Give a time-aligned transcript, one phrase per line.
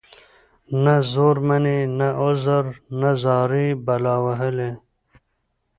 [0.83, 2.65] نه زور مــني نه عـذر
[2.99, 4.71] نـه زارۍ بلا وهـلې.